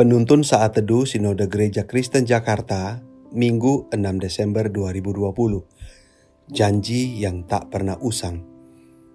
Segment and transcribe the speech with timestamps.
[0.00, 3.04] Penuntun Saat Teduh Sinode Gereja Kristen Jakarta,
[3.36, 5.28] Minggu 6 Desember 2020.
[6.48, 8.40] Janji yang tak pernah usang.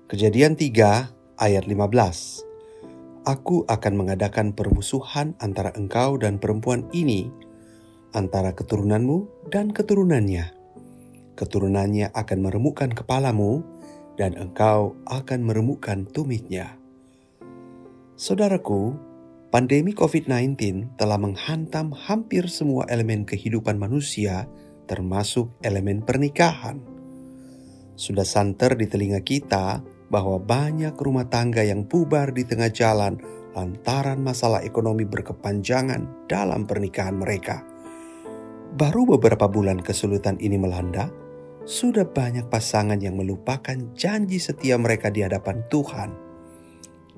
[0.05, 3.25] Kejadian 3 ayat 15.
[3.25, 7.33] Aku akan mengadakan permusuhan antara engkau dan perempuan ini,
[8.13, 10.53] antara keturunanmu dan keturunannya.
[11.33, 13.65] Keturunannya akan meremukkan kepalamu,
[14.21, 16.77] dan engkau akan meremukkan tumitnya.
[18.21, 19.14] Saudaraku,
[19.55, 24.51] pandemi COVID-19 telah menghantam hampir semua elemen kehidupan manusia,
[24.83, 26.83] termasuk elemen pernikahan.
[27.95, 29.79] Sudah santer di telinga kita
[30.11, 33.15] bahwa banyak rumah tangga yang bubar di tengah jalan
[33.55, 37.63] lantaran masalah ekonomi berkepanjangan dalam pernikahan mereka.
[38.75, 41.07] Baru beberapa bulan kesulitan ini melanda,
[41.63, 46.24] sudah banyak pasangan yang melupakan janji setia mereka di hadapan Tuhan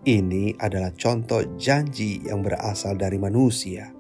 [0.08, 3.92] ini adalah contoh janji yang berasal dari manusia.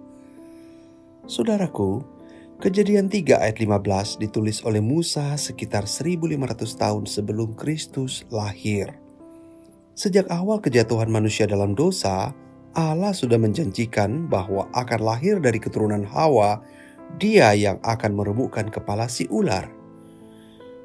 [1.27, 2.16] Saudaraku,
[2.58, 8.97] Kejadian 3 ayat 15 ditulis oleh Musa sekitar 1500 tahun sebelum Kristus lahir.
[9.94, 12.33] Sejak awal kejatuhan manusia dalam dosa,
[12.73, 16.58] Allah sudah menjanjikan bahwa akan lahir dari keturunan Hawa,
[17.22, 19.77] dia yang akan meremukkan kepala si ular.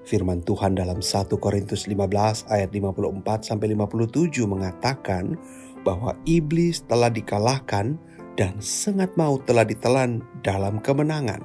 [0.03, 5.39] Firman Tuhan dalam 1 Korintus 15 ayat 54 sampai 57 mengatakan
[5.87, 7.95] bahwa iblis telah dikalahkan
[8.35, 11.43] dan sengat maut telah ditelan dalam kemenangan.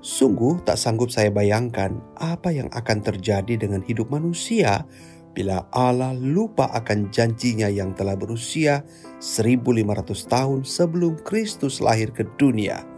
[0.00, 4.88] Sungguh tak sanggup saya bayangkan apa yang akan terjadi dengan hidup manusia
[5.30, 8.82] bila Allah lupa akan janjinya yang telah berusia
[9.22, 12.89] 1500 tahun sebelum Kristus lahir ke dunia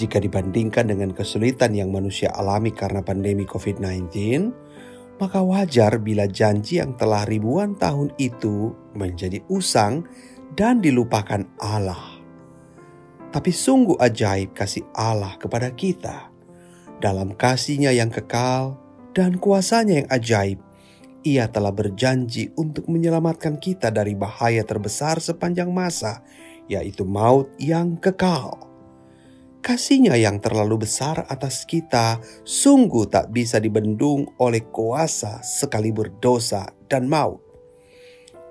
[0.00, 4.08] jika dibandingkan dengan kesulitan yang manusia alami karena pandemi COVID-19,
[5.20, 10.08] maka wajar bila janji yang telah ribuan tahun itu menjadi usang
[10.56, 12.16] dan dilupakan Allah.
[13.28, 16.32] Tapi sungguh ajaib kasih Allah kepada kita.
[16.96, 18.80] Dalam kasihnya yang kekal
[19.12, 20.58] dan kuasanya yang ajaib,
[21.20, 26.24] ia telah berjanji untuk menyelamatkan kita dari bahaya terbesar sepanjang masa,
[26.64, 28.69] yaitu maut yang kekal.
[29.60, 32.16] Kasihnya yang terlalu besar atas kita
[32.48, 37.44] sungguh tak bisa dibendung oleh kuasa sekali berdosa dan maut.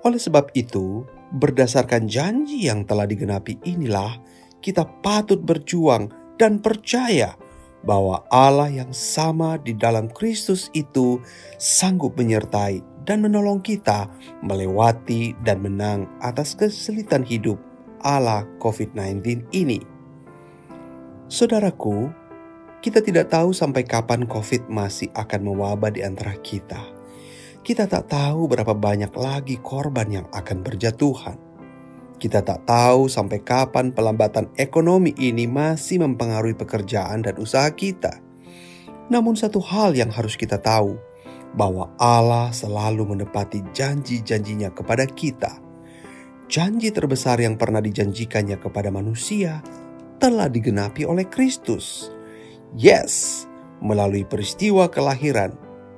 [0.06, 1.02] Oleh sebab itu,
[1.34, 4.22] berdasarkan janji yang telah digenapi inilah
[4.62, 7.34] kita patut berjuang dan percaya
[7.82, 11.18] bahwa Allah yang sama di dalam Kristus itu
[11.58, 14.06] sanggup menyertai dan menolong kita
[14.44, 17.56] melewati dan menang atas kesulitan hidup
[18.04, 19.99] ala COVID-19 ini.
[21.40, 22.12] Saudaraku,
[22.84, 26.76] kita tidak tahu sampai kapan COVID masih akan mewabah di antara kita.
[27.64, 31.40] Kita tak tahu berapa banyak lagi korban yang akan berjatuhan.
[32.20, 38.20] Kita tak tahu sampai kapan pelambatan ekonomi ini masih mempengaruhi pekerjaan dan usaha kita.
[39.08, 41.00] Namun, satu hal yang harus kita tahu
[41.56, 45.56] bahwa Allah selalu menepati janji-janjinya kepada kita.
[46.52, 49.64] Janji terbesar yang pernah dijanjikannya kepada manusia
[50.20, 52.12] telah digenapi oleh Kristus.
[52.76, 53.44] Yes,
[53.80, 55.56] melalui peristiwa kelahiran,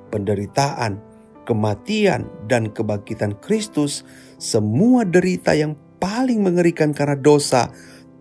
[0.09, 0.97] penderitaan,
[1.43, 4.07] kematian, dan kebangkitan Kristus,
[4.39, 7.69] semua derita yang paling mengerikan karena dosa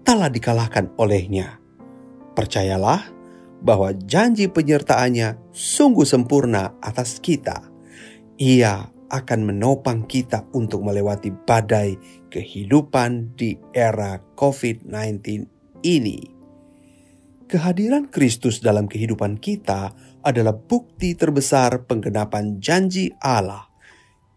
[0.03, 1.63] telah dikalahkan olehnya.
[2.35, 3.09] Percayalah
[3.63, 7.71] bahwa janji penyertaannya sungguh sempurna atas kita.
[8.43, 11.95] Ia akan menopang kita untuk melewati badai
[12.33, 15.52] kehidupan di era COVID-19
[15.83, 16.33] ini.
[17.51, 19.93] Kehadiran Kristus dalam kehidupan kita
[20.25, 23.69] adalah bukti terbesar penggenapan janji Allah.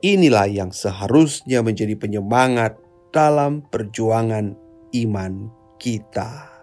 [0.03, 2.75] Inilah yang seharusnya menjadi penyemangat
[3.15, 4.53] dalam perjuangan
[4.91, 5.33] iman
[5.79, 6.54] kita.